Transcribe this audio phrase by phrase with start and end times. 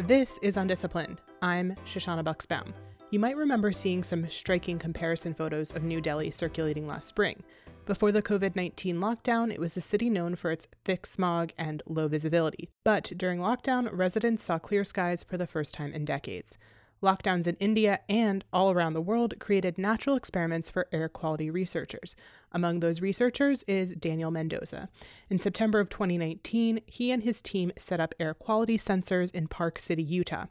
[0.00, 1.22] This is Undisciplined.
[1.40, 2.74] I'm Shoshana Bucksbaum.
[3.10, 7.42] You might remember seeing some striking comparison photos of New Delhi circulating last spring.
[7.86, 11.82] Before the COVID 19 lockdown, it was a city known for its thick smog and
[11.86, 12.68] low visibility.
[12.84, 16.58] But during lockdown, residents saw clear skies for the first time in decades.
[17.02, 22.16] Lockdowns in India and all around the world created natural experiments for air quality researchers.
[22.52, 24.88] Among those researchers is Daniel Mendoza.
[25.28, 29.78] In September of 2019, he and his team set up air quality sensors in Park
[29.78, 30.46] City, Utah.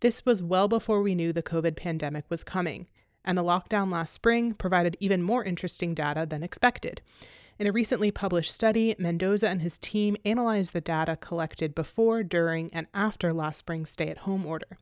[0.00, 2.86] This was well before we knew the COVID pandemic was coming,
[3.24, 7.00] and the lockdown last spring provided even more interesting data than expected.
[7.58, 12.68] In a recently published study, Mendoza and his team analyzed the data collected before, during,
[12.74, 14.76] and after last spring's stay at home order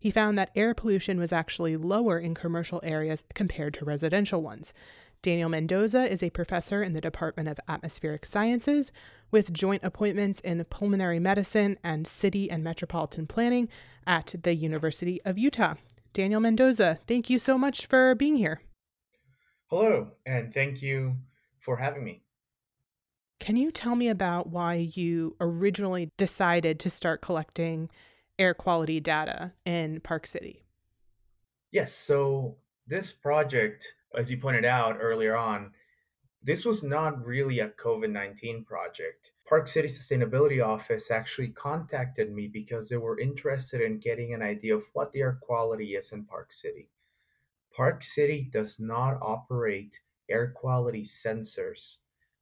[0.00, 4.72] he found that air pollution was actually lower in commercial areas compared to residential ones.
[5.22, 8.90] Daniel Mendoza is a professor in the Department of Atmospheric Sciences
[9.30, 13.68] with joint appointments in pulmonary medicine and city and metropolitan planning
[14.06, 15.74] at the University of Utah.
[16.14, 18.62] Daniel Mendoza, thank you so much for being here.
[19.66, 21.16] Hello, and thank you
[21.60, 22.22] for having me.
[23.38, 27.90] Can you tell me about why you originally decided to start collecting
[28.40, 30.64] air quality data in Park City?
[31.70, 35.72] Yes, so this project, as you pointed out earlier on,
[36.42, 39.32] this was not really a COVID 19 project.
[39.46, 44.74] Park City Sustainability Office actually contacted me because they were interested in getting an idea
[44.74, 46.88] of what the air quality is in Park City.
[47.76, 51.98] Park City does not operate air quality sensors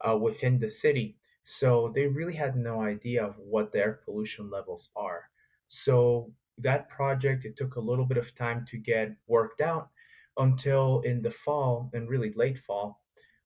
[0.08, 4.48] uh, within the city, so they really had no idea of what the air pollution
[4.48, 5.28] levels are.
[5.68, 9.90] So that project, it took a little bit of time to get worked out
[10.38, 13.00] until in the fall and really late fall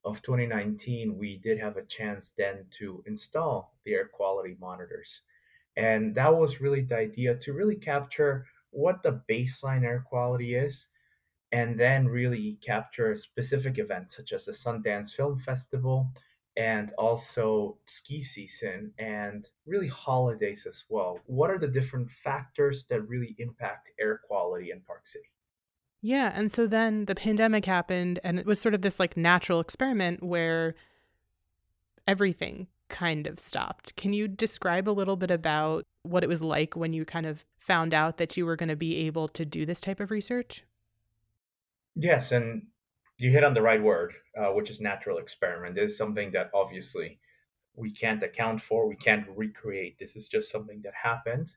[0.04, 5.22] of 2019, we did have a chance then to install the air quality monitors.
[5.76, 10.88] And that was really the idea to really capture what the baseline air quality is
[11.52, 16.10] and then really capture specific events such as the Sundance Film Festival
[16.56, 21.18] and also ski season and really holidays as well.
[21.26, 25.30] What are the different factors that really impact air quality in Park City?
[26.02, 29.60] Yeah, and so then the pandemic happened and it was sort of this like natural
[29.60, 30.74] experiment where
[32.06, 33.96] everything kind of stopped.
[33.96, 37.46] Can you describe a little bit about what it was like when you kind of
[37.58, 40.64] found out that you were going to be able to do this type of research?
[41.94, 42.66] Yes, and
[43.22, 45.76] you hit on the right word, uh, which is natural experiment.
[45.76, 47.20] This is something that obviously
[47.76, 49.96] we can't account for, we can't recreate.
[49.98, 51.52] This is just something that happened.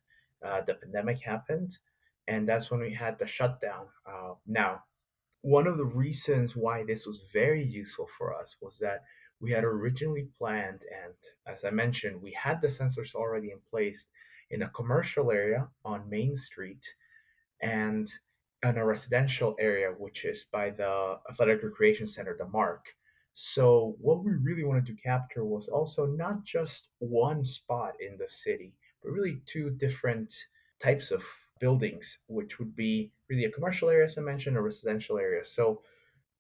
[0.46, 1.76] Uh, the pandemic happened,
[2.28, 3.88] and that's when we had the shutdown.
[4.06, 4.84] Uh, now,
[5.42, 9.04] one of the reasons why this was very useful for us was that
[9.40, 11.16] we had originally planned, and
[11.48, 14.06] as I mentioned, we had the sensors already in place
[14.52, 16.86] in a commercial area on Main Street,
[17.60, 18.08] and
[18.70, 22.86] in a residential area, which is by the Athletic Recreation Center, the MARC.
[23.34, 28.30] So, what we really wanted to capture was also not just one spot in the
[28.30, 30.34] city, but really two different
[30.82, 31.24] types of
[31.60, 35.44] buildings, which would be really a commercial area, as I mentioned, a residential area.
[35.44, 35.82] So,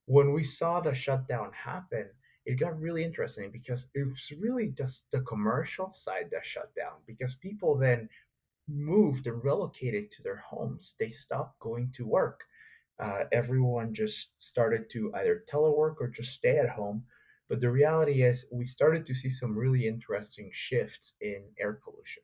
[0.05, 2.09] when we saw the shutdown happen,
[2.45, 6.93] it got really interesting because it was really just the commercial side that shut down
[7.07, 8.07] because people then
[8.67, 10.95] moved and relocated to their homes.
[10.99, 12.43] They stopped going to work.
[12.99, 17.03] Uh, everyone just started to either telework or just stay at home.
[17.49, 22.23] But the reality is, we started to see some really interesting shifts in air pollution.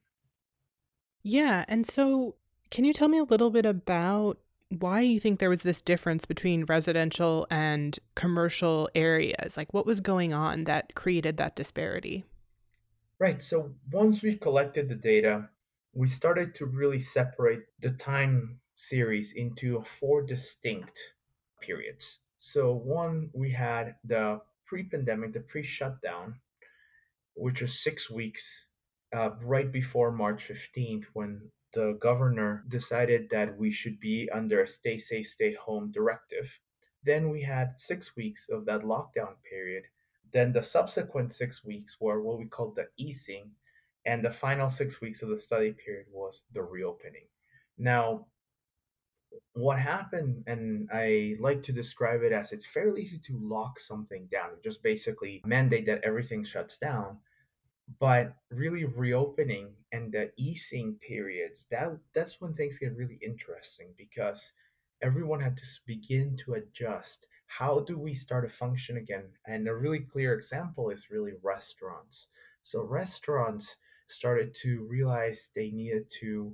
[1.21, 1.65] Yeah.
[1.67, 2.35] And so,
[2.71, 6.25] can you tell me a little bit about why you think there was this difference
[6.25, 9.57] between residential and commercial areas?
[9.57, 12.25] Like, what was going on that created that disparity?
[13.19, 13.43] Right.
[13.43, 15.49] So, once we collected the data,
[15.93, 20.99] we started to really separate the time series into four distinct
[21.59, 22.19] periods.
[22.39, 26.39] So, one, we had the pre pandemic, the pre shutdown,
[27.35, 28.65] which was six weeks
[29.13, 34.67] uh, right before March 15th when the governor decided that we should be under a
[34.67, 36.59] stay safe, stay home directive.
[37.03, 39.83] Then we had six weeks of that lockdown period.
[40.31, 43.51] Then the subsequent six weeks were what we called the easing,
[44.05, 47.27] and the final six weeks of the study period was the reopening.
[47.77, 48.25] Now,
[49.53, 54.27] what happened, and I like to describe it as it's fairly easy to lock something
[54.31, 57.17] down, just basically mandate that everything shuts down.
[57.99, 64.53] But really reopening and the easing periods, that that's when things get really interesting because
[65.01, 67.27] everyone had to begin to adjust.
[67.47, 69.25] How do we start to function again?
[69.45, 72.27] And a really clear example is really restaurants.
[72.63, 73.75] So restaurants
[74.11, 76.53] started to realize they needed to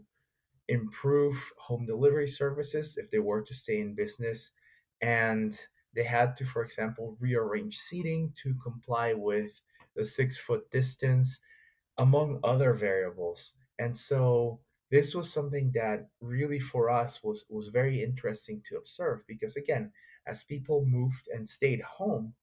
[0.67, 4.51] improve home delivery services if they were to stay in business.
[5.01, 5.57] And
[5.95, 9.51] they had to, for example, rearrange seating to comply with
[9.95, 11.39] the six foot distance,
[11.97, 13.53] among other variables.
[13.79, 14.59] And so
[14.91, 19.91] this was something that really for us was, was very interesting to observe because, again,
[20.27, 22.33] as people moved and stayed home,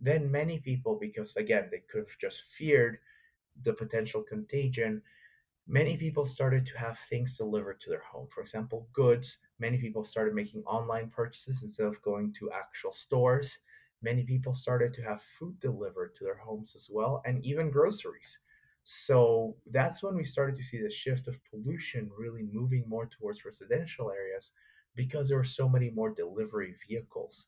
[0.00, 2.98] then many people, because again, they could have just feared
[3.62, 5.02] the potential contagion,
[5.66, 8.28] many people started to have things delivered to their home.
[8.34, 9.38] For example, goods.
[9.58, 13.58] Many people started making online purchases instead of going to actual stores.
[14.02, 18.40] Many people started to have food delivered to their homes as well, and even groceries.
[18.82, 23.44] So that's when we started to see the shift of pollution really moving more towards
[23.44, 24.52] residential areas
[24.94, 27.46] because there were so many more delivery vehicles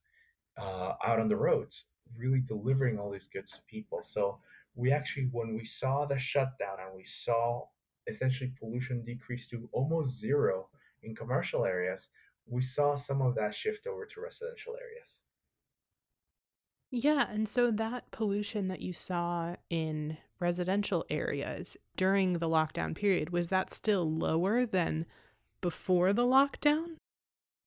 [0.58, 4.02] uh, out on the roads, really delivering all these goods to people.
[4.02, 4.40] So
[4.74, 7.64] we actually, when we saw the shutdown and we saw
[8.06, 10.69] essentially pollution decrease to almost zero
[11.02, 12.08] in commercial areas,
[12.46, 15.20] we saw some of that shift over to residential areas.
[16.90, 23.30] Yeah, and so that pollution that you saw in residential areas during the lockdown period,
[23.30, 25.06] was that still lower than
[25.60, 26.96] before the lockdown?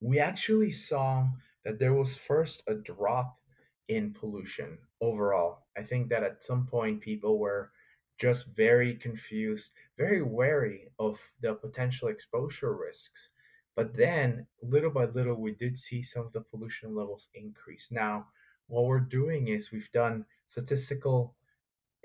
[0.01, 1.27] We actually saw
[1.63, 3.39] that there was first a drop
[3.87, 5.65] in pollution overall.
[5.77, 7.71] I think that at some point people were
[8.17, 13.29] just very confused, very wary of the potential exposure risks.
[13.75, 17.89] But then, little by little, we did see some of the pollution levels increase.
[17.91, 18.27] Now,
[18.67, 21.35] what we're doing is we've done statistical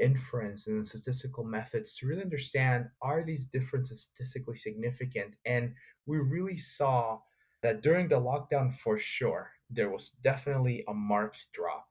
[0.00, 5.34] inference and statistical methods to really understand are these differences statistically significant?
[5.44, 5.74] And
[6.06, 7.20] we really saw
[7.62, 11.88] that during the lockdown, for sure, there was definitely a marked drop.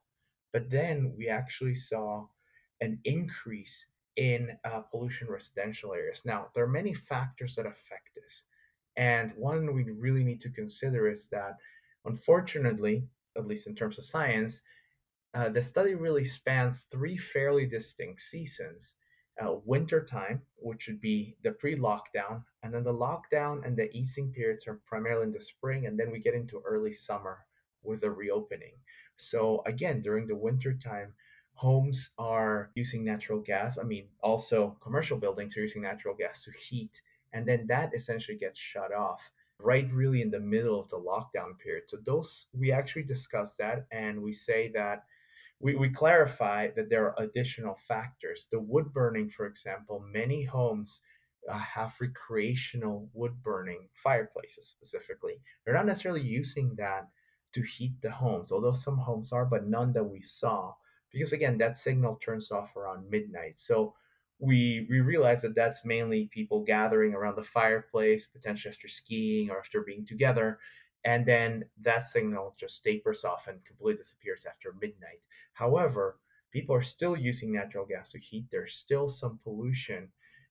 [0.52, 2.28] But then we actually saw
[2.82, 3.86] an increase
[4.16, 6.24] in uh, pollution residential areas.
[6.26, 8.44] Now, there are many factors that affect this.
[8.98, 11.58] And one we really need to consider is that,
[12.06, 14.62] unfortunately, at least in terms of science,
[15.34, 18.96] uh, the study really spans three fairly distinct seasons
[19.42, 23.90] uh, winter time, which would be the pre lockdown, and then the lockdown and the
[23.96, 27.46] easing periods are primarily in the spring, and then we get into early summer
[27.84, 28.74] with the reopening.
[29.18, 31.14] So, again, during the winter time,
[31.54, 33.78] homes are using natural gas.
[33.78, 37.02] I mean, also commercial buildings are using natural gas to heat,
[37.34, 41.60] and then that essentially gets shut off right really in the middle of the lockdown
[41.60, 41.84] period.
[41.88, 45.04] So those we actually discuss that and we say that
[45.60, 48.48] we, we clarify that there are additional factors.
[48.52, 51.02] The wood burning, for example, many homes
[51.50, 55.42] uh, have recreational wood burning fireplaces specifically.
[55.66, 57.08] They're not necessarily using that
[57.54, 60.74] to heat the homes, although some homes are, but none that we saw
[61.12, 63.60] because again that signal turns off around midnight.
[63.60, 63.96] So
[64.40, 69.60] we we realize that that's mainly people gathering around the fireplace potentially after skiing or
[69.60, 70.60] after being together
[71.06, 75.26] and then that signal just tapers off and completely disappears after midnight.
[75.54, 76.20] However
[76.52, 80.10] people are still using natural gas to heat there's still some pollution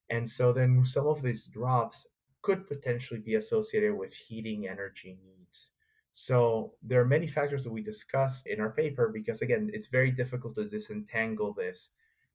[0.09, 2.05] and so then some of these drops
[2.41, 5.71] could potentially be associated with heating energy needs
[6.19, 10.11] so there are many factors that we discuss in our paper because again, it's very
[10.11, 11.91] difficult to disentangle this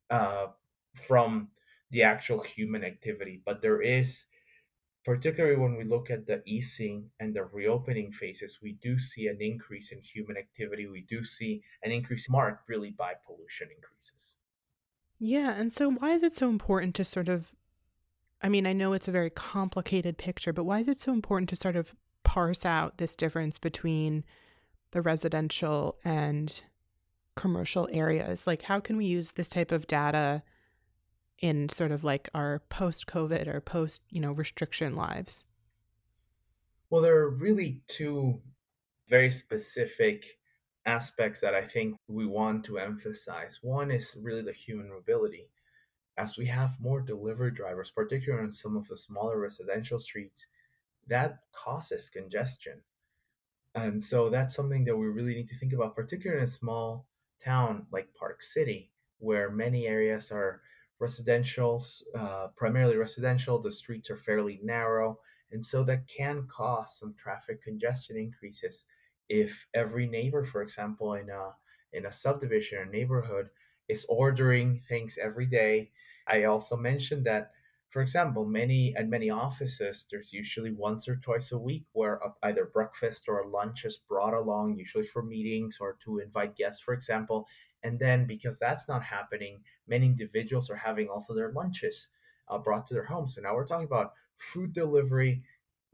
[0.09, 0.47] uh,
[0.95, 1.49] from
[1.91, 3.43] the actual human activity.
[3.45, 4.25] But there is,
[5.05, 9.43] particularly when we look at the easing and the reopening phases, we do see an
[9.43, 10.87] increase in human activity.
[10.87, 14.37] We do see an increase marked really by pollution increases.
[15.19, 17.53] Yeah, and so why is it so important to sort of
[18.41, 21.51] I mean, I know it's a very complicated picture, but why is it so important
[21.51, 24.25] to sort of parse out this difference between
[24.91, 26.63] the residential and
[27.37, 28.47] commercial areas?
[28.47, 30.43] Like, how can we use this type of data
[31.39, 35.45] in sort of like our post COVID or post, you know, restriction lives?
[36.91, 38.41] Well, there are really two
[39.09, 40.25] very specific
[40.87, 43.59] aspects that I think we want to emphasize.
[43.63, 45.49] One is really the human mobility.
[46.17, 50.47] As we have more delivery drivers, particularly on some of the smaller residential streets,
[51.09, 52.81] that causes congestion.
[53.75, 57.07] And so that's something that we really need to think about, particularly in a small
[57.43, 60.61] town like Park City, where many areas are
[61.01, 61.85] residential,
[62.17, 63.59] uh, primarily residential.
[63.61, 65.19] The streets are fairly narrow.
[65.51, 68.87] And so that can cause some traffic congestion increases
[69.29, 71.53] if every neighbor, for example, in a
[71.93, 73.49] in a subdivision or neighborhood
[73.89, 75.91] is ordering things every day.
[76.27, 77.53] I also mentioned that
[77.95, 82.65] for example, many at many offices, there's usually once or twice a week where either
[82.65, 87.47] breakfast or lunch is brought along, usually for meetings or to invite guests, for example.
[87.85, 92.09] And then because that's not happening, many individuals are having also their lunches
[92.49, 93.37] uh, brought to their homes.
[93.37, 95.45] So now we're talking about food delivery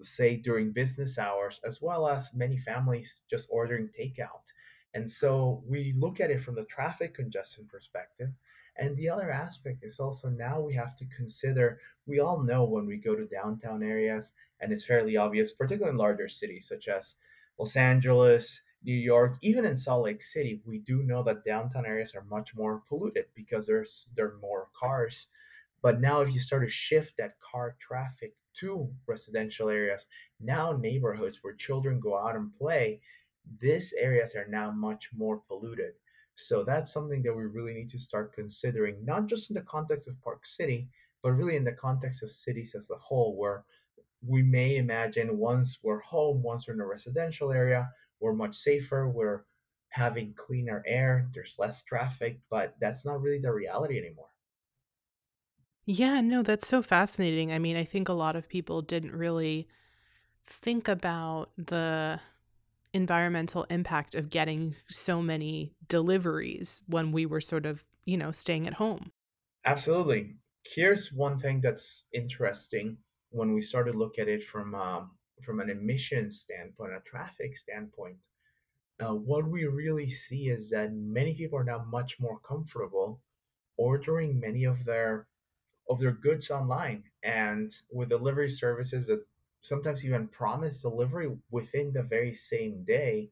[0.01, 4.47] say during business hours, as well as many families just ordering takeout.
[4.95, 8.31] And so we look at it from the traffic congestion perspective.
[8.77, 12.87] And the other aspect is also now we have to consider we all know when
[12.87, 17.15] we go to downtown areas, and it's fairly obvious, particularly in larger cities such as
[17.59, 22.15] Los Angeles, New York, even in Salt Lake City, we do know that downtown areas
[22.15, 25.27] are much more polluted because there's there are more cars.
[25.83, 30.07] But now if you start to shift that car traffic to residential areas,
[30.41, 33.01] now neighborhoods where children go out and play,
[33.59, 35.95] these areas are now much more polluted.
[36.41, 40.09] So that's something that we really need to start considering, not just in the context
[40.09, 40.89] of Park City,
[41.23, 43.65] but really in the context of cities as a whole, where
[44.23, 49.09] we may imagine once we're home, once we're in a residential area, we're much safer,
[49.09, 49.45] we're
[49.89, 54.31] having cleaner air, there's less traffic, but that's not really the reality anymore.
[55.85, 57.53] Yeah, no, that's so fascinating.
[57.53, 59.69] I mean, I think a lot of people didn't really
[60.45, 62.21] think about the
[62.93, 68.67] environmental impact of getting so many deliveries when we were sort of, you know, staying
[68.67, 69.13] at home.
[69.65, 70.37] Absolutely.
[70.65, 72.99] Here's one thing that's interesting
[73.31, 75.13] when we start to look at it from um,
[75.45, 78.17] from an emission standpoint, a traffic standpoint.
[79.01, 83.23] Uh, what we really see is that many people are now much more comfortable
[83.79, 85.27] ordering many of their
[85.89, 89.25] of their goods online and with delivery services that
[89.63, 93.31] sometimes even promise delivery within the very same day,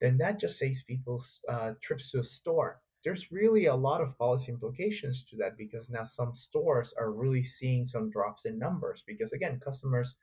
[0.00, 2.80] then that just saves people's uh, trips to a store.
[3.04, 7.42] There's really a lot of policy implications to that because now some stores are really
[7.42, 10.16] seeing some drops in numbers because again, customers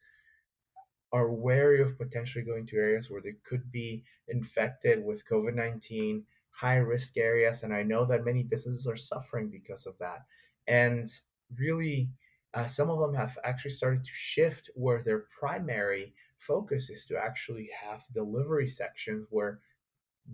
[1.14, 6.24] are wary of potentially going to areas where they could be infected with COVID 19,
[6.52, 7.64] high risk areas.
[7.64, 10.26] And I know that many businesses are suffering because of that.
[10.68, 11.08] And
[11.56, 12.10] really,
[12.54, 17.18] uh, some of them have actually started to shift where their primary focus is to
[17.18, 19.60] actually have delivery sections where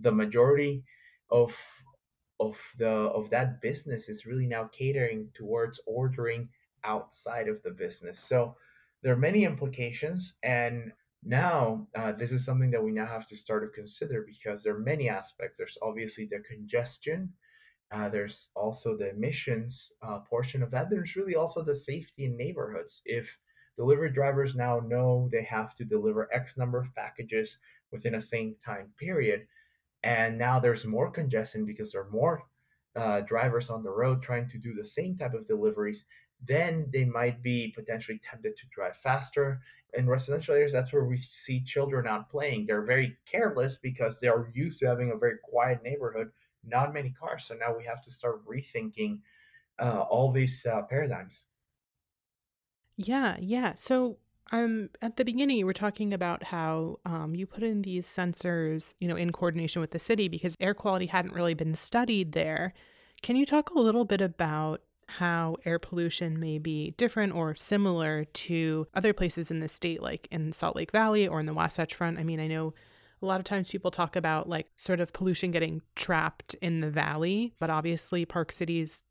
[0.00, 0.82] the majority
[1.30, 1.56] of
[2.38, 6.48] of the of that business is really now catering towards ordering
[6.84, 8.18] outside of the business.
[8.18, 8.56] So
[9.02, 13.36] there are many implications and now uh, this is something that we now have to
[13.36, 15.58] start to consider because there are many aspects.
[15.58, 17.30] There's obviously the congestion
[17.92, 20.90] uh, there's also the emissions uh, portion of that.
[20.90, 23.02] There's really also the safety in neighborhoods.
[23.04, 23.36] If
[23.76, 27.58] delivery drivers now know they have to deliver X number of packages
[27.90, 29.46] within a same time period,
[30.04, 32.44] and now there's more congestion because there are more
[32.96, 36.06] uh, drivers on the road trying to do the same type of deliveries,
[36.46, 39.60] then they might be potentially tempted to drive faster.
[39.94, 42.66] In residential areas, that's where we see children out playing.
[42.66, 46.30] They're very careless because they are used to having a very quiet neighborhood
[46.64, 47.44] not many cars.
[47.44, 49.20] So now we have to start rethinking
[49.78, 51.44] uh, all these uh, paradigms.
[52.96, 53.74] Yeah, yeah.
[53.74, 54.18] So
[54.52, 58.94] um, at the beginning, you were talking about how um, you put in these sensors,
[59.00, 62.74] you know, in coordination with the city because air quality hadn't really been studied there.
[63.22, 68.24] Can you talk a little bit about how air pollution may be different or similar
[68.24, 71.94] to other places in the state, like in Salt Lake Valley or in the Wasatch
[71.94, 72.18] Front?
[72.18, 72.74] I mean, I know
[73.22, 76.90] a lot of times people talk about like sort of pollution getting trapped in the
[76.90, 79.02] valley, but obviously Park City's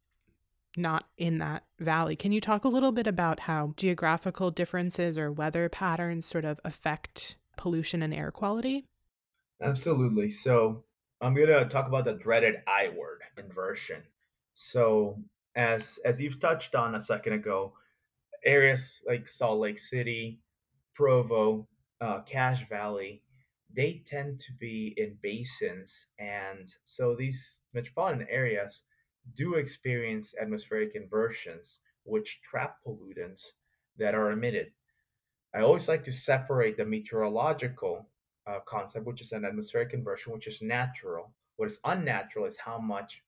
[0.77, 2.15] not in that valley.
[2.15, 6.59] Can you talk a little bit about how geographical differences or weather patterns sort of
[6.63, 8.85] affect pollution and air quality?
[9.61, 10.29] Absolutely.
[10.29, 10.83] So,
[11.21, 14.03] I'm going to talk about the dreaded I word, inversion.
[14.55, 15.19] So,
[15.55, 17.73] as as you've touched on a second ago,
[18.45, 20.39] areas like Salt Lake City,
[20.95, 21.67] Provo,
[21.99, 23.21] uh, Cache Valley,
[23.73, 26.07] they tend to be in basins.
[26.19, 28.83] And so these metropolitan areas
[29.35, 33.53] do experience atmospheric inversions, which trap pollutants
[33.97, 34.71] that are emitted.
[35.53, 38.07] I always like to separate the meteorological
[38.47, 41.33] uh, concept, which is an atmospheric inversion, which is natural.
[41.57, 43.21] What is unnatural is how much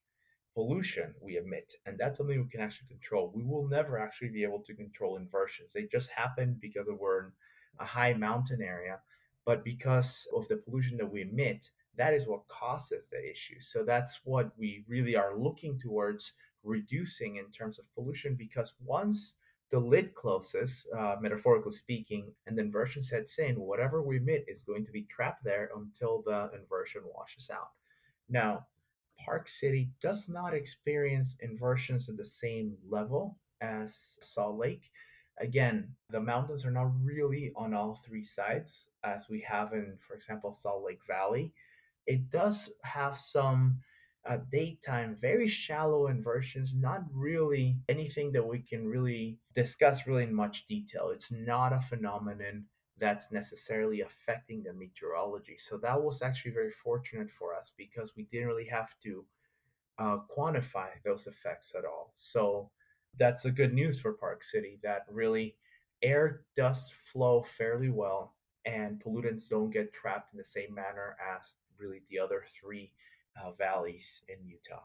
[0.53, 3.31] pollution we emit, and that's something we can actually control.
[3.33, 5.74] We will never actually be able to control inversions.
[5.74, 7.31] They just happen because we're in
[7.79, 9.00] a high mountain area
[9.45, 13.60] but because of the pollution that we emit, that is what causes the issue.
[13.60, 16.33] So that's what we really are looking towards
[16.63, 19.33] reducing in terms of pollution because once
[19.71, 24.63] the lid closes, uh, metaphorically speaking, and the inversion sets in, whatever we emit is
[24.63, 27.71] going to be trapped there until the inversion washes out.
[28.29, 28.67] Now,
[29.17, 34.91] Park City does not experience inversions at the same level as Salt Lake
[35.39, 40.15] again, the mountains are not really on all three sides as we have in, for
[40.15, 41.53] example, Salt Lake Valley.
[42.07, 43.79] It does have some
[44.27, 50.33] uh, daytime, very shallow inversions, not really anything that we can really discuss really in
[50.33, 51.09] much detail.
[51.09, 52.65] It's not a phenomenon
[53.00, 55.57] that's necessarily affecting the meteorology.
[55.57, 59.25] So that was actually very fortunate for us because we didn't really have to
[59.97, 62.11] uh, quantify those effects at all.
[62.13, 62.69] So
[63.18, 65.56] that's a good news for Park City that really
[66.01, 68.34] air does flow fairly well
[68.65, 72.91] and pollutants don't get trapped in the same manner as really the other three
[73.41, 74.82] uh, valleys in Utah.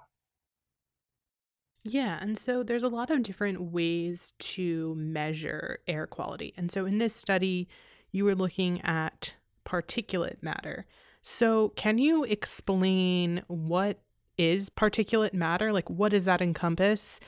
[1.84, 6.52] Yeah, and so there's a lot of different ways to measure air quality.
[6.56, 7.68] And so in this study,
[8.10, 10.86] you were looking at particulate matter.
[11.22, 13.98] So, can you explain what
[14.38, 15.72] is particulate matter?
[15.72, 17.18] Like, what does that encompass?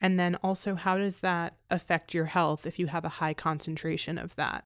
[0.00, 4.18] And then also, how does that affect your health if you have a high concentration
[4.18, 4.64] of that?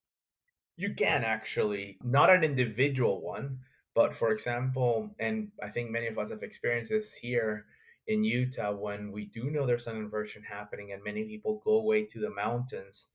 [0.77, 3.59] You can actually, not an individual one,
[3.95, 7.67] but for example, and I think many of us have experienced this here
[8.07, 12.07] in Utah when we do know there's an inversion happening and many people go away
[12.07, 13.09] to the mountains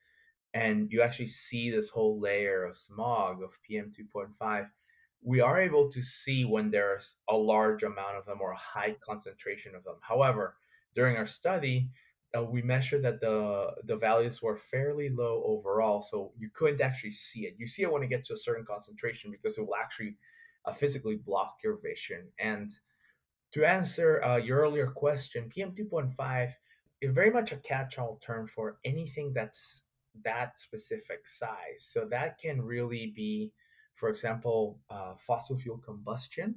[0.53, 4.67] and you actually see this whole layer of smog of PM 2.5
[5.25, 8.95] we are able to see when there's a large amount of them or a high
[9.03, 9.95] concentration of them.
[9.99, 10.55] However,
[10.93, 11.89] during our study,
[12.37, 17.13] uh, we measured that the the values were fairly low overall, so you couldn't actually
[17.13, 17.55] see it.
[17.57, 20.17] You see it when it gets to a certain concentration because it will actually
[20.65, 22.27] uh, physically block your vision.
[22.39, 22.71] And
[23.53, 26.49] to answer uh, your earlier question, PM two point five
[27.01, 29.83] is very much a catch-all term for anything that's
[30.23, 31.79] that specific size.
[31.79, 33.51] So that can really be
[33.95, 36.55] for example, uh, fossil fuel combustion.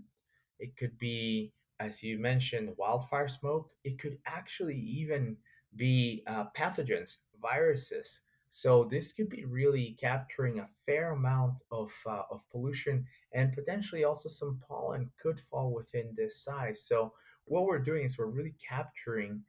[0.59, 3.71] It could be, as you mentioned, wildfire smoke.
[3.85, 5.37] It could actually even
[5.79, 8.21] be uh, pathogens, viruses.
[8.51, 14.05] So this could be really capturing a fair amount of uh, of pollution, and potentially
[14.05, 16.83] also some pollen could fall within this size.
[16.87, 17.13] So
[17.45, 19.43] what we're doing is we're really capturing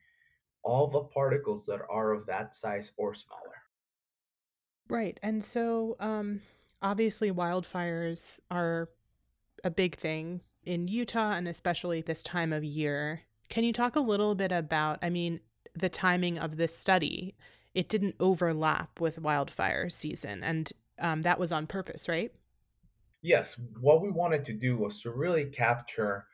[0.63, 3.55] all the particles that are of that size or smaller.
[4.89, 6.41] Right, and so um,
[6.81, 8.89] obviously wildfires are
[9.63, 13.21] a big thing in Utah and especially this time of year.
[13.49, 15.39] Can you talk a little bit about, I mean,
[15.79, 17.35] the timing of this study?
[17.73, 22.31] It didn't overlap with wildfire season, and um, that was on purpose, right?
[23.21, 23.59] Yes.
[23.79, 26.25] What we wanted to do was to really capture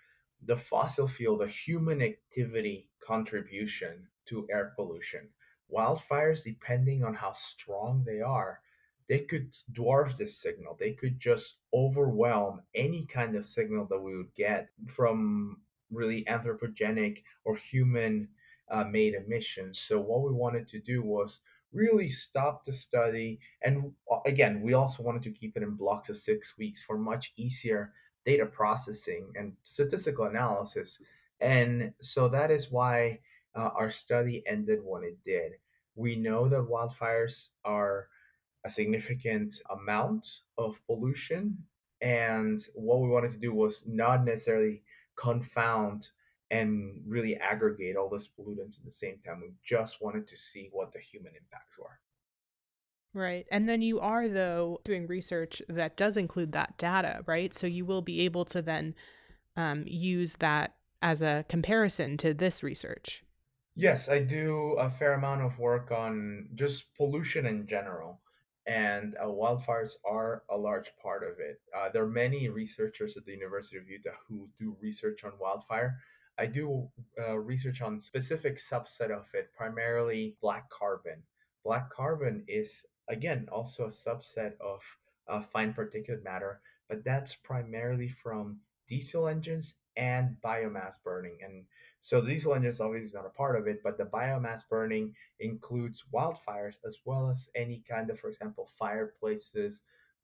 [0.46, 5.30] the fossil fuel, the human activity contribution to air pollution.
[5.74, 8.60] Wildfires, depending on how strong they are,
[9.08, 10.78] they could dwarf this signal.
[10.80, 17.24] They could just overwhelm any kind of signal that we would get from really anthropogenic
[17.44, 18.30] or human
[18.70, 19.80] uh, made emissions.
[19.80, 21.40] So, what we wanted to do was
[21.72, 23.40] really stop the study.
[23.62, 26.98] And uh, again, we also wanted to keep it in blocks of six weeks for
[26.98, 27.94] much easier
[28.26, 31.00] data processing and statistical analysis.
[31.40, 33.20] And so that is why
[33.56, 35.54] uh, our study ended when it did.
[35.96, 38.08] We know that wildfires are
[38.66, 41.58] a significant amount of pollution.
[42.02, 44.84] And what we wanted to do was not necessarily
[45.16, 46.10] confound
[46.52, 49.42] and really aggregate all those pollutants at the same time.
[49.42, 52.00] We just wanted to see what the human impacts were.
[53.14, 53.46] Right.
[53.50, 57.54] And then you are, though, doing research that does include that data, right?
[57.54, 58.94] So you will be able to then
[59.56, 63.24] um, use that as a comparison to this research.
[63.76, 68.20] Yes, I do a fair amount of work on just pollution in general
[68.68, 71.62] and uh, wildfires are a large part of it.
[71.76, 76.00] Uh, there are many researchers at the University of Utah who do research on wildfire.
[76.38, 81.24] I do uh, research on specific subset of it, primarily black carbon.
[81.64, 84.82] Black carbon is again also a subset of
[85.28, 91.38] uh, fine particulate matter, but that's primarily from diesel engines and biomass burning.
[91.44, 91.66] And
[92.02, 96.04] so diesel engine is obviously not a part of it, but the biomass burning includes
[96.14, 99.82] wildfires as well as any kind of, for example, fireplaces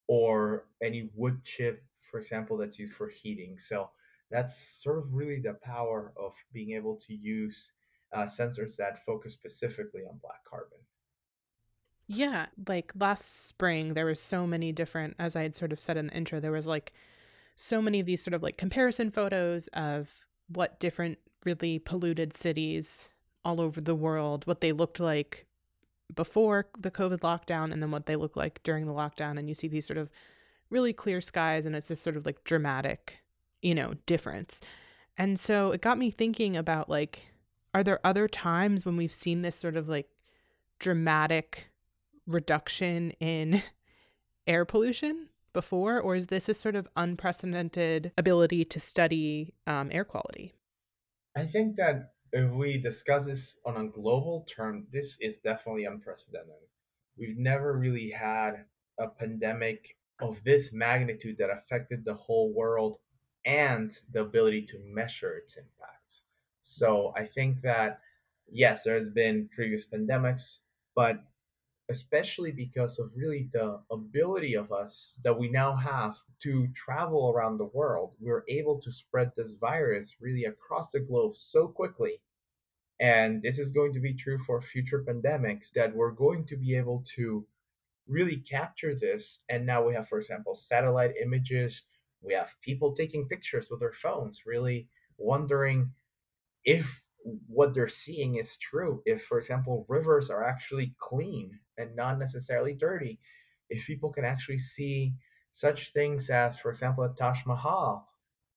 [0.08, 3.58] or any wood chip, for example, that's used for heating.
[3.58, 3.90] So
[4.32, 7.72] that's sort of really the power of being able to use
[8.14, 10.80] uh, sensors that focus specifically on black carbon.
[12.08, 15.98] Yeah, like last spring, there was so many different, as I had sort of said
[15.98, 16.94] in the intro, there was like
[17.56, 23.12] so many of these sort of like comparison photos of what different really polluted cities
[23.46, 25.46] all over the world, what they looked like
[26.14, 29.40] before the COVID lockdown and then what they look like during the lockdown.
[29.40, 30.12] And you see these sort of
[30.70, 33.22] really clear skies and it's this sort of like dramatic,
[33.62, 34.62] you know, difference.
[35.18, 37.28] And so it got me thinking about like,
[37.74, 40.10] are there other times when we've seen this sort of like
[40.80, 41.68] dramatic
[42.28, 43.62] reduction in
[44.48, 46.00] air pollution before?
[46.00, 50.54] Or is this a sort of unprecedented ability to study um, air quality?
[51.36, 56.56] I think that if we discuss this on a global term, this is definitely unprecedented.
[57.18, 58.66] We've never really had
[59.00, 62.98] a pandemic of this magnitude that affected the whole world
[63.46, 66.24] and the ability to measure its impacts.
[66.62, 68.00] So I think that
[68.52, 70.60] yes, there's been previous pandemics,
[70.96, 71.24] but
[71.90, 77.58] especially because of really the ability of us that we now have to travel around
[77.58, 82.22] the world, we're able to spread this virus really across the globe so quickly.
[83.00, 86.76] And this is going to be true for future pandemics that we're going to be
[86.76, 87.46] able to
[88.08, 89.40] really capture this.
[89.50, 91.84] And now we have, for example, satellite images.
[92.22, 95.92] We have people taking pictures with their phones, really wondering
[96.64, 97.02] if
[97.48, 99.02] what they're seeing is true.
[99.06, 103.20] If, for example, rivers are actually clean and not necessarily dirty,
[103.70, 105.14] if people can actually see
[105.54, 108.08] such things as, for example, a Taj Mahal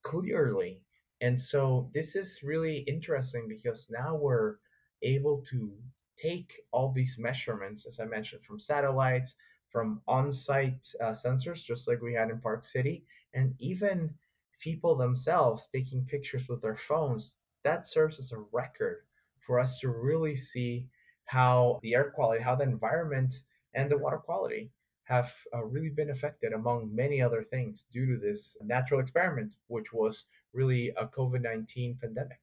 [0.03, 0.81] clearly.
[1.21, 4.55] And so this is really interesting because now we're
[5.01, 5.71] able to
[6.17, 9.35] take all these measurements, as I mentioned, from satellites,
[9.69, 13.03] from on site uh, sensors, just like we had in Park City,
[13.35, 14.11] and even
[14.59, 17.35] people themselves taking pictures with their phones.
[17.63, 19.03] That serves as a record
[19.45, 20.87] for us to really see
[21.25, 23.41] how the air quality, how the environment,
[23.73, 24.71] and the water quality
[25.03, 29.93] have uh, really been affected, among many other things, due to this natural experiment, which
[29.93, 32.39] was really a COVID 19 pandemic.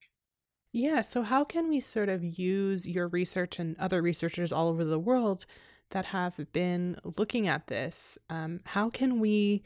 [0.73, 1.03] Yeah.
[1.03, 4.99] So, how can we sort of use your research and other researchers all over the
[4.99, 5.45] world
[5.91, 8.17] that have been looking at this?
[8.31, 9.63] Um, how can we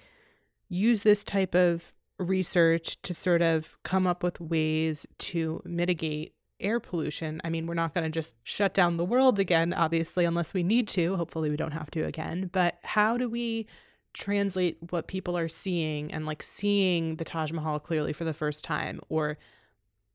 [0.69, 6.81] use this type of research to sort of come up with ways to mitigate air
[6.81, 7.41] pollution?
[7.45, 10.63] I mean, we're not going to just shut down the world again, obviously, unless we
[10.63, 11.17] need to.
[11.17, 12.51] Hopefully, we don't have to again.
[12.53, 13.67] But how do we?
[14.17, 18.65] translate what people are seeing and like seeing the Taj Mahal clearly for the first
[18.65, 19.37] time or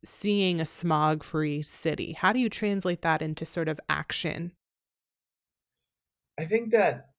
[0.03, 2.13] seeing a smog free city?
[2.13, 4.53] How do you translate that into sort of action?
[6.39, 7.10] I think that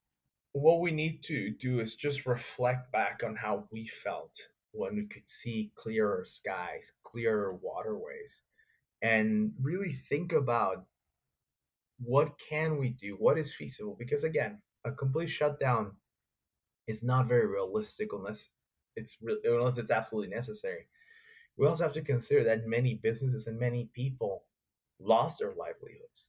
[0.53, 5.07] what we need to do is just reflect back on how we felt when we
[5.07, 8.43] could see clearer skies, clearer waterways,
[9.03, 10.87] and really think about
[12.01, 13.97] what can we do, what is feasible.
[13.99, 15.93] Because again, a complete shutdown
[16.87, 18.49] is not very realistic unless
[18.97, 20.87] it's unless it's absolutely necessary
[21.57, 24.45] we also have to consider that many businesses and many people
[25.01, 26.29] lost their livelihoods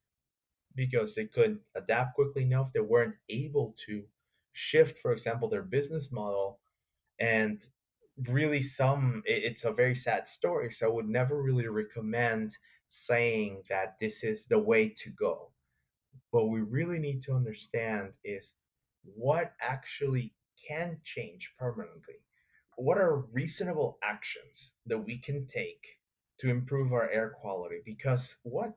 [0.75, 2.71] because they couldn't adapt quickly enough.
[2.73, 4.03] They weren't able to
[4.53, 6.59] shift, for example, their business model.
[7.19, 7.65] And
[8.27, 10.71] really, some it's a very sad story.
[10.71, 12.57] So I would never really recommend
[12.89, 15.51] saying that this is the way to go.
[16.31, 18.55] What we really need to understand is
[19.03, 20.33] what actually
[20.67, 22.15] can change permanently
[22.75, 25.99] what are reasonable actions that we can take
[26.39, 27.81] to improve our air quality?
[27.86, 28.73] Because what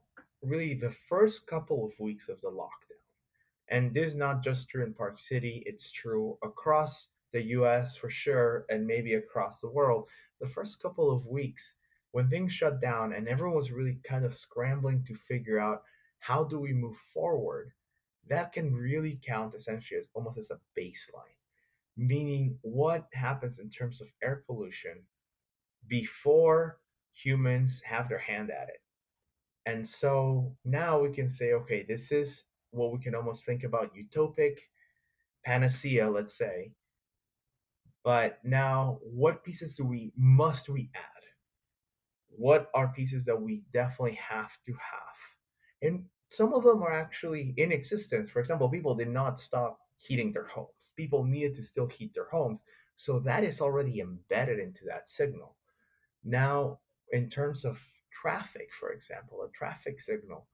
[0.47, 3.03] really the first couple of weeks of the lockdown,
[3.69, 8.11] and this is not just true in Park City, it's true across the US for
[8.11, 10.09] sure, and maybe across the world.
[10.41, 11.75] The first couple of weeks,
[12.13, 15.83] when things shut down and everyone was really kind of scrambling to figure out
[16.21, 17.73] how do we move forward,
[18.29, 21.37] that can really count essentially as almost as a baseline
[21.97, 25.03] meaning what happens in terms of air pollution
[25.89, 26.79] before
[27.13, 28.81] humans have their hand at it.
[29.67, 33.91] And so now we can say, okay, this is what we can almost think about
[33.95, 34.59] utopic
[35.45, 36.73] panacea, let's say.
[38.05, 41.03] But now, what pieces do we must we add?
[42.29, 45.17] What are pieces that we definitely have to have?
[45.83, 48.31] And some of them are actually in existence.
[48.31, 50.93] For example, people did not stop heating their homes.
[50.97, 52.63] People needed to still heat their homes.
[52.95, 55.57] So that is already embedded into that signal.
[56.25, 56.79] Now,
[57.11, 57.79] in terms of
[58.21, 60.47] traffic, for example, a traffic signal,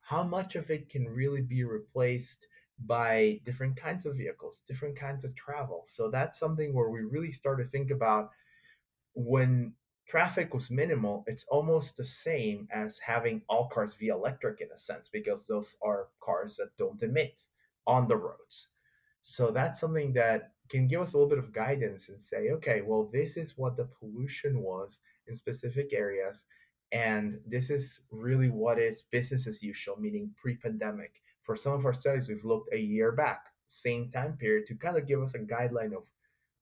[0.00, 2.46] how much of it can really be replaced
[2.86, 5.82] by different kinds of vehicles, different kinds of travel?
[5.86, 8.30] So that's something where we really start to think about
[9.14, 9.72] when
[10.06, 14.78] traffic was minimal, it's almost the same as having all cars be electric in a
[14.78, 17.40] sense, because those are cars that don't emit
[17.86, 18.68] on the roads.
[19.22, 22.82] So that's something that can give us a little bit of guidance and say, okay,
[22.82, 26.44] well, this is what the pollution was in specific areas.
[26.94, 31.12] And this is really what is business as usual, meaning pre pandemic.
[31.42, 34.96] For some of our studies, we've looked a year back, same time period, to kind
[34.96, 36.04] of give us a guideline of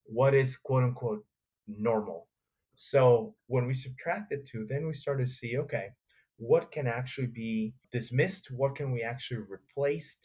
[0.04, 1.24] what is quote unquote
[1.68, 2.26] normal.
[2.74, 5.90] So when we subtract the two, then we start to see, okay,
[6.38, 8.50] what can actually be dismissed?
[8.50, 10.18] What can we actually replace?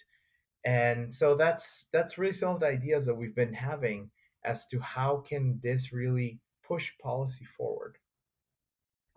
[0.68, 4.10] and so that's that's really some of the ideas that we've been having
[4.44, 7.98] as to how can this really push policy forward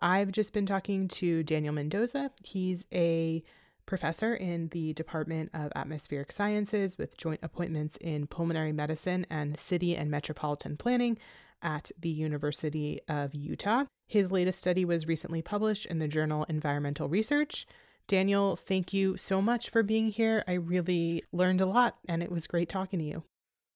[0.01, 3.43] i've just been talking to daniel mendoza he's a
[3.85, 9.97] professor in the Department of Atmospheric Sciences with joint appointments in pulmonary medicine and city
[9.97, 11.17] and metropolitan planning
[11.61, 13.83] at the University of Utah.
[14.07, 17.65] His latest study was recently published in the journal Environmental Research.
[18.07, 20.43] Daniel, thank you so much for being here.
[20.47, 23.23] I really learned a lot and it was great talking to you.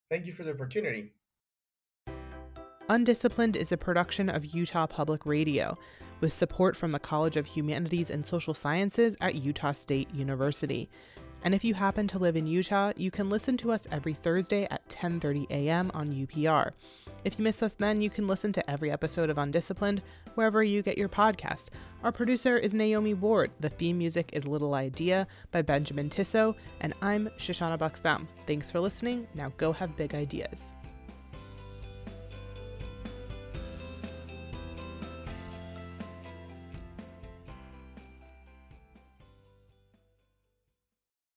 [0.10, 1.12] Thank you for the opportunity.
[2.88, 5.76] Undisciplined is a production of Utah Public Radio
[6.22, 10.90] with support from the College of Humanities and Social Sciences at Utah State University.
[11.44, 14.68] And if you happen to live in Utah, you can listen to us every Thursday
[14.72, 15.92] at 10:30 a.m.
[15.94, 16.72] on UPR.
[17.24, 20.02] If you miss us then, you can listen to every episode of Undisciplined
[20.36, 21.70] wherever you get your podcast.
[22.04, 23.52] Our producer is Naomi Ward.
[23.60, 28.28] The theme music is Little Idea by Benjamin Tissot, and I'm Shoshana Bucksbaum.
[28.48, 29.28] Thanks for listening.
[29.36, 30.74] Now go have big ideas.